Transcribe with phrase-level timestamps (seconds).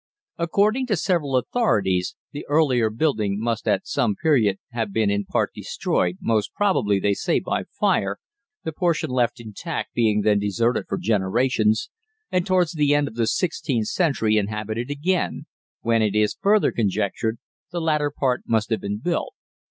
[0.39, 5.51] According to several authorities the earlier building must at some period have been in part
[5.53, 8.17] destroyed, most probably, they say, by fire,
[8.63, 11.91] the portion left intact being then deserted for generations,
[12.31, 15.45] and, towards the end of the sixteenth century, inhabited again,
[15.81, 17.37] when, it is further conjectured,
[17.71, 19.35] the latter part must have been built.